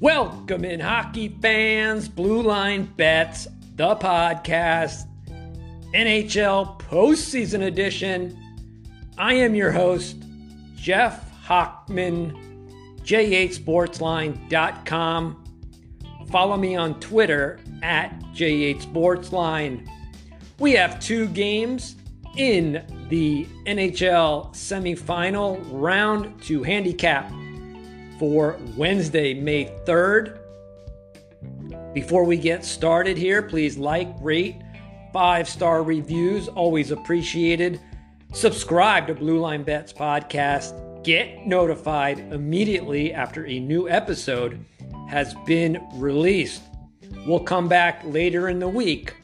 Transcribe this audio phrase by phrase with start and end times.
[0.00, 3.46] Welcome in, hockey fans, Blue Line Bets,
[3.76, 5.06] the podcast,
[5.94, 8.34] NHL postseason edition.
[9.18, 10.16] I am your host,
[10.74, 12.34] Jeff Hochman,
[13.02, 15.44] jhsportsline.com.
[16.30, 19.86] Follow me on Twitter at j8sportsline.
[20.58, 21.96] We have two games
[22.38, 27.30] in the NHL semifinal round to handicap
[28.20, 30.38] for Wednesday, May 3rd.
[31.94, 34.56] Before we get started here, please like, rate,
[35.10, 37.80] five star reviews, always appreciated.
[38.34, 41.02] Subscribe to Blue Line Bets podcast.
[41.02, 44.62] Get notified immediately after a new episode
[45.08, 46.60] has been released.
[47.26, 49.14] We'll come back later in the week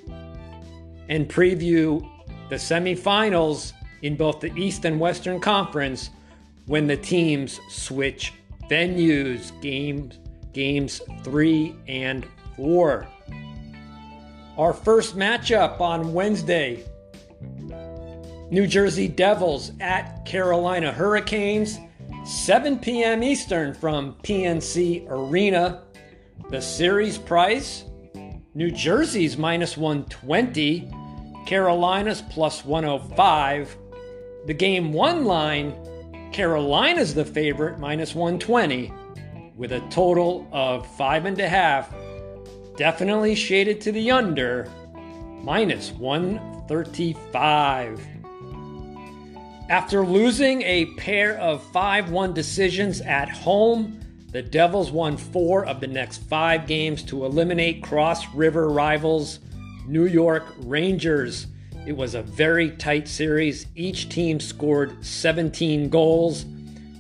[1.10, 2.00] and preview
[2.48, 6.08] the semifinals in both the East and Western Conference
[6.64, 8.33] when the teams switch
[8.69, 10.19] venues, games,
[10.53, 13.06] games three and four.
[14.58, 16.84] Our first matchup on Wednesday
[18.50, 21.78] New Jersey Devils at Carolina Hurricanes,
[22.25, 23.23] 7 p.m.
[23.23, 25.83] Eastern from PNC Arena.
[26.51, 27.84] The series price
[28.55, 30.91] New Jersey's minus 120,
[31.45, 33.77] Carolina's plus 105.
[34.47, 35.75] The game one line
[36.37, 38.92] Carolina's the favorite, minus 120,
[39.56, 41.91] with a total of five and a half.
[42.77, 44.70] Definitely shaded to the under,
[45.42, 48.07] minus 135.
[49.70, 53.98] After losing a pair of 5 1 decisions at home,
[54.31, 59.39] the Devils won four of the next five games to eliminate Cross River rivals
[59.87, 61.47] New York Rangers.
[61.87, 63.67] It was a very tight series.
[63.77, 66.45] Each team scored 17 goals.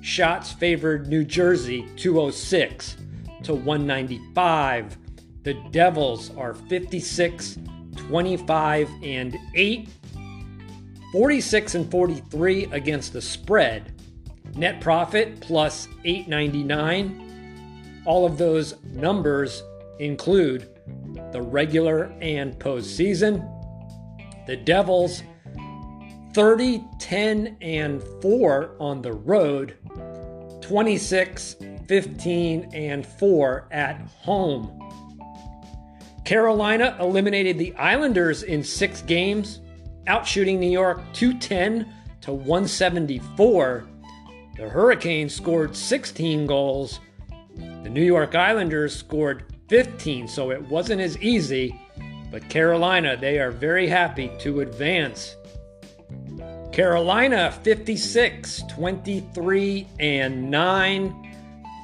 [0.00, 2.96] Shots favored New Jersey 206
[3.42, 4.96] to 195.
[5.42, 7.58] The Devils are 56,
[7.96, 9.88] 25, and 8.
[11.10, 13.92] 46 and 43 against the spread.
[14.54, 18.02] Net profit plus 899.
[18.04, 19.64] All of those numbers
[19.98, 20.68] include
[21.32, 23.55] the regular and postseason.
[24.46, 25.22] The Devils
[26.36, 29.78] 30, 10, and 4 on the road,
[30.60, 31.56] 26,
[31.88, 34.82] 15, and 4 at home.
[36.26, 39.60] Carolina eliminated the Islanders in six games,
[40.08, 41.90] outshooting New York 210
[42.20, 43.88] to 174.
[44.58, 47.00] The Hurricanes scored 16 goals.
[47.56, 51.80] The New York Islanders scored 15, so it wasn't as easy
[52.30, 55.36] but Carolina, they are very happy to advance.
[56.72, 61.32] Carolina 56, 23 and 9,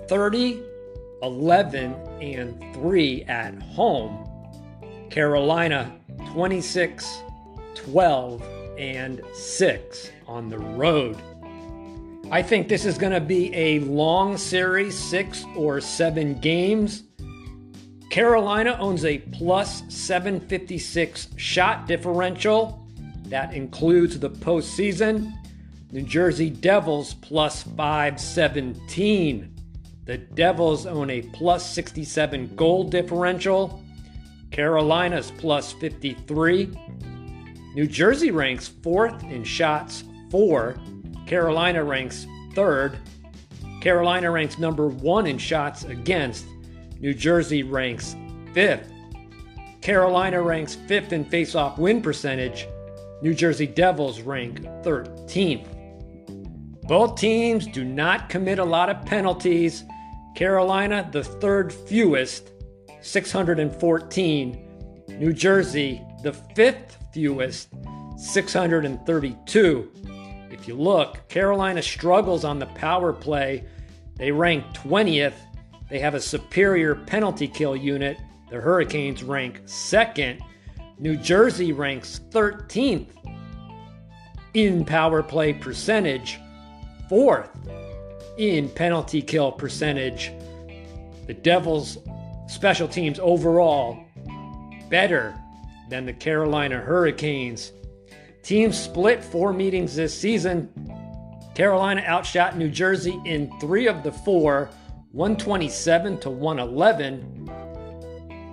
[0.08, 0.62] 30,
[1.22, 4.30] 11 and 3 at home.
[5.10, 5.94] Carolina
[6.32, 7.22] 26,
[7.76, 8.42] 12
[8.78, 11.18] and six on the road.
[12.32, 17.04] I think this is going to be a long series, six or seven games.
[18.10, 22.88] Carolina owns a plus 756 shot differential.
[23.26, 25.34] That includes the postseason.
[25.92, 29.56] New Jersey Devils plus 517.
[30.06, 33.84] The Devils own a plus 67 goal differential.
[34.52, 36.72] Carolina's plus 53.
[37.76, 40.78] New Jersey ranks fourth in shots for.
[41.28, 42.98] Carolina ranks third.
[43.82, 46.46] Carolina ranks number one in shots against.
[47.02, 48.16] New Jersey ranks
[48.54, 48.90] fifth.
[49.82, 52.66] Carolina ranks fifth in faceoff win percentage.
[53.22, 55.68] New Jersey Devils rank 13th.
[56.88, 59.84] Both teams do not commit a lot of penalties.
[60.34, 62.52] Carolina, the third fewest,
[63.02, 64.62] 614.
[65.10, 67.70] New Jersey, the fifth fewest,
[68.18, 69.92] 632.
[70.52, 73.64] If you look, Carolina struggles on the power play.
[74.18, 75.36] They rank 20th.
[75.90, 78.18] They have a superior penalty kill unit.
[78.50, 80.42] The Hurricanes rank second.
[81.00, 83.08] New Jersey ranks 13th
[84.54, 86.38] in power play percentage,
[87.08, 87.50] fourth
[88.38, 90.34] in penalty kill percentage.
[91.28, 91.98] The Devils'
[92.48, 94.04] special teams overall
[94.90, 95.34] better
[95.90, 97.72] than the Carolina Hurricanes.
[98.44, 100.70] Teams split four meetings this season.
[101.56, 104.70] Carolina outshot New Jersey in three of the four,
[105.12, 107.50] 127 to 111.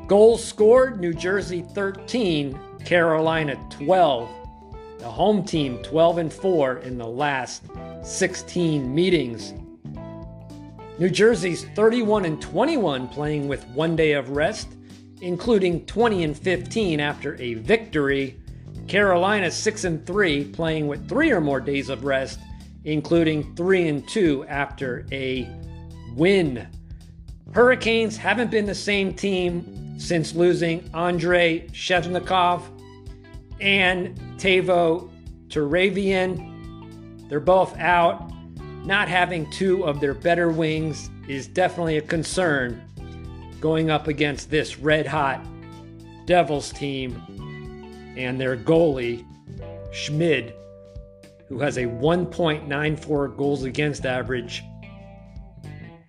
[0.07, 4.31] Goals scored New Jersey 13, Carolina 12.
[4.99, 7.65] The home team 12 and 4 in the last
[8.03, 9.53] 16 meetings.
[10.99, 14.77] New Jersey's 31 and 21 playing with one day of rest,
[15.23, 18.37] including 20 and 15 after a victory.
[18.89, 22.41] Carolina 6 and 3 playing with 3 or more days of rest,
[22.85, 25.49] including 3 and 2 after a
[26.17, 26.67] win.
[27.55, 32.63] Hurricanes haven't been the same team since losing Andrei Svechnikov
[33.61, 35.09] and Teuvo
[35.49, 37.29] Teravainen.
[37.29, 38.33] They're both out.
[38.85, 42.83] Not having two of their better wings is definitely a concern
[43.63, 45.41] going up against this red hot
[46.27, 47.15] Devils team
[48.17, 49.25] and their goalie,
[49.93, 50.53] Schmid,
[51.49, 54.63] who has a 1.94 goals against average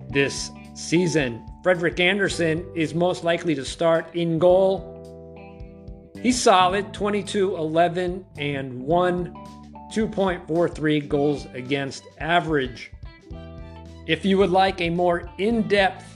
[0.10, 1.46] this season.
[1.62, 4.90] Frederik Andersen is most likely to start in goal.
[6.22, 9.34] He's solid 22, 11, and 1,
[9.94, 12.92] 2.43 goals against average.
[14.08, 16.14] If you would like a more in depth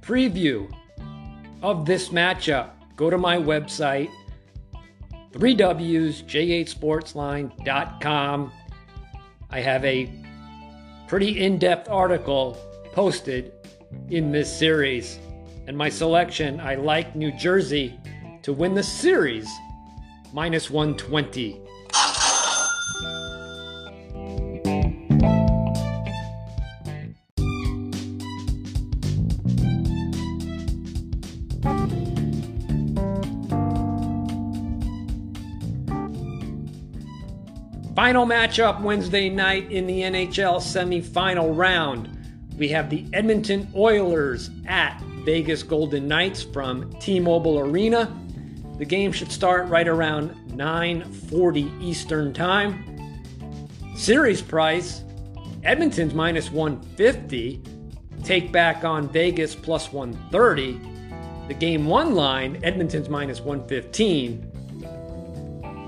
[0.00, 0.68] preview
[1.62, 4.10] of this matchup, go to my website,
[5.32, 8.52] 3Ws, jhsportsline.com.
[9.50, 10.10] I have a
[11.06, 12.58] pretty in depth article
[12.92, 13.52] posted
[14.10, 15.18] in this series.
[15.66, 17.98] And my selection, I like New Jersey
[18.42, 19.48] to win the series,
[20.32, 21.60] minus 120.
[37.96, 42.08] Final matchup Wednesday night in the NHL semifinal round.
[42.56, 48.16] We have the Edmonton Oilers at Vegas Golden Knights from T-Mobile Arena.
[48.78, 52.84] The game should start right around 9:40 Eastern Time.
[53.96, 55.02] Series price:
[55.64, 57.60] Edmonton's minus 150.
[58.22, 60.80] Take back on Vegas plus 130.
[61.48, 64.49] The game one line: Edmonton's minus 115.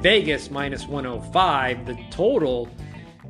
[0.03, 1.87] Vegas minus 105.
[1.87, 2.69] The total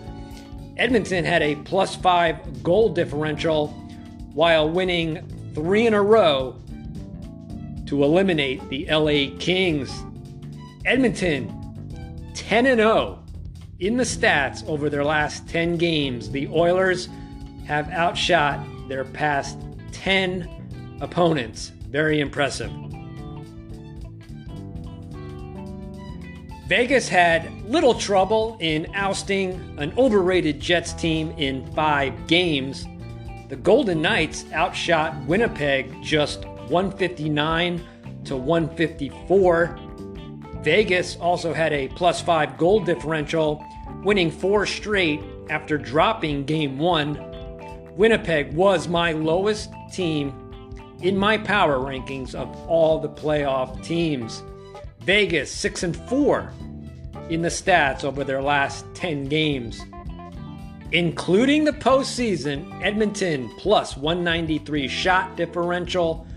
[0.77, 3.67] Edmonton had a plus five goal differential
[4.33, 6.55] while winning three in a row
[7.85, 9.91] to eliminate the LA Kings.
[10.85, 11.59] Edmonton
[12.33, 13.23] 10 0
[13.79, 16.31] in the stats over their last 10 games.
[16.31, 17.09] The Oilers
[17.65, 19.59] have outshot their past
[19.91, 21.71] 10 opponents.
[21.89, 22.71] Very impressive.
[26.67, 32.87] Vegas had little trouble in ousting an overrated Jets team in five games.
[33.49, 37.85] The Golden Knights outshot Winnipeg just 159
[38.23, 39.77] to 154.
[40.61, 43.61] Vegas also had a plus five goal differential,
[44.05, 47.19] winning four straight after dropping game one.
[47.97, 50.39] Winnipeg was my lowest team
[51.01, 54.41] in my power rankings of all the playoff teams.
[55.05, 56.53] Vegas 6 and 4
[57.29, 59.81] in the stats over their last 10 games.
[60.91, 66.27] Including the postseason, Edmonton plus 193 shot differential,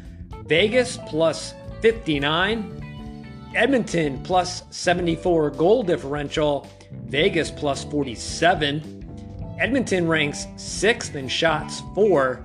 [0.47, 6.69] Vegas plus 59, Edmonton plus 74 goal differential,
[7.07, 9.57] Vegas plus 47.
[9.61, 12.45] Edmonton ranks 6th in shots for,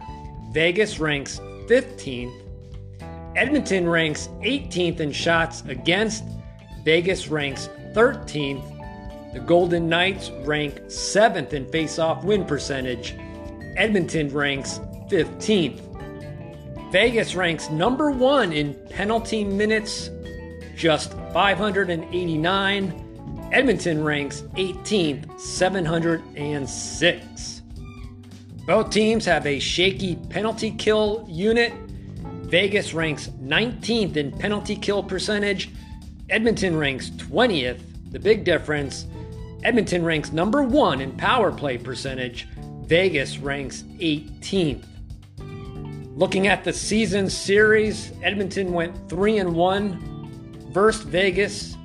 [0.51, 2.50] Vegas ranks 15th.
[3.35, 6.23] Edmonton ranks 18th in shots against,
[6.83, 8.79] Vegas ranks 13th.
[9.33, 13.15] The Golden Knights rank 7th in face-off win percentage.
[13.77, 15.79] Edmonton ranks 15th.
[16.91, 20.09] Vegas ranks number one in penalty minutes,
[20.75, 23.49] just 589.
[23.53, 27.61] Edmonton ranks 18th, 706.
[28.67, 31.71] Both teams have a shaky penalty kill unit.
[32.51, 35.69] Vegas ranks 19th in penalty kill percentage.
[36.29, 37.79] Edmonton ranks 20th.
[38.11, 39.05] The big difference
[39.63, 42.47] Edmonton ranks number one in power play percentage.
[42.85, 44.83] Vegas ranks 18th.
[46.17, 51.77] Looking at the season series, Edmonton went 3 and 1 versus Vegas,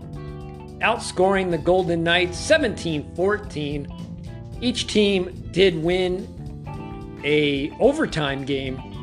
[0.80, 4.60] outscoring the Golden Knights 17-14.
[4.60, 6.26] Each team did win
[7.24, 8.95] a overtime game.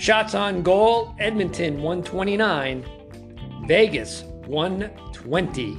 [0.00, 2.84] Shots on goal, Edmonton 129,
[3.66, 5.78] Vegas 120.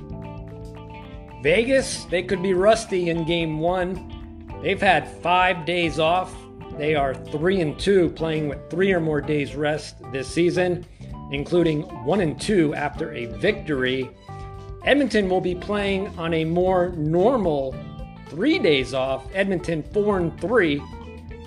[1.42, 4.60] Vegas, they could be rusty in game 1.
[4.62, 6.34] They've had 5 days off
[6.78, 10.86] they are 3 and 2 playing with 3 or more days rest this season,
[11.32, 14.10] including 1 and 2 after a victory.
[14.86, 17.76] Edmonton will be playing on a more normal
[18.30, 19.26] 3 days off.
[19.34, 20.82] Edmonton 4 and 3